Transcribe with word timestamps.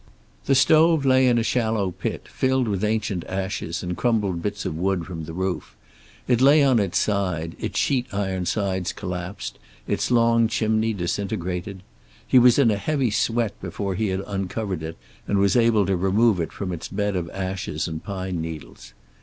The 0.45 0.55
stove 0.55 1.05
lay 1.05 1.27
in 1.27 1.37
a 1.37 1.43
shallow 1.43 1.91
pit, 1.91 2.27
filled 2.27 2.67
with 2.67 2.83
ancient 2.83 3.23
ashes 3.25 3.83
and 3.83 3.95
crumbled 3.95 4.41
bits 4.41 4.65
of 4.65 4.75
wood 4.75 5.05
from 5.05 5.25
the 5.25 5.31
roof. 5.33 5.75
It 6.27 6.41
lay 6.41 6.63
on 6.63 6.79
its 6.79 6.97
side, 6.97 7.55
its 7.59 7.77
sheet 7.77 8.07
iron 8.11 8.47
sides 8.47 8.93
collapsed, 8.93 9.59
its 9.85 10.09
long 10.09 10.47
chimney 10.47 10.93
disintegrated. 10.93 11.83
He 12.25 12.39
was 12.39 12.57
in 12.57 12.71
a 12.71 12.77
heavy 12.77 13.11
sweat 13.11 13.53
before 13.61 13.93
he 13.93 14.07
had 14.07 14.23
uncovered 14.25 14.81
it 14.81 14.97
and 15.27 15.37
was 15.37 15.55
able 15.55 15.85
to 15.85 15.95
remove 15.95 16.39
it 16.39 16.51
from 16.51 16.71
its 16.73 16.87
bed 16.87 17.15
of 17.15 17.29
ashes 17.29 17.87
and 17.87 18.03
pine 18.03 18.41
needles. 18.41 18.95